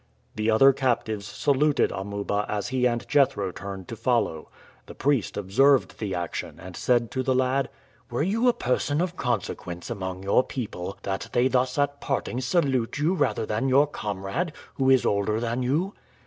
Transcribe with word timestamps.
The 0.33 0.49
other 0.49 0.73
captives 0.73 1.27
saluted 1.27 1.91
Amuba 1.91 2.47
as 2.49 2.69
he 2.69 2.87
and 2.87 3.07
Jethro 3.07 3.51
turned 3.51 3.87
to 3.89 3.95
follow. 3.95 4.49
The 4.87 4.95
priest 4.95 5.37
observed 5.37 5.99
the 5.99 6.15
action, 6.15 6.59
and 6.59 6.75
said 6.75 7.11
to 7.11 7.21
the 7.21 7.35
lad: 7.35 7.69
"Were 8.09 8.23
you 8.23 8.47
a 8.47 8.53
person 8.53 8.99
of 8.99 9.15
consequence 9.15 9.91
among 9.91 10.23
your 10.23 10.43
people 10.43 10.97
that 11.03 11.29
they 11.33 11.47
thus 11.47 11.77
at 11.77 12.01
parting 12.01 12.41
salute 12.41 12.97
you 12.97 13.13
rather 13.13 13.45
than 13.45 13.69
your 13.69 13.85
comrade, 13.85 14.53
who 14.73 14.89
is 14.89 15.05
older 15.05 15.39
than 15.39 15.61
you?" 15.61 15.93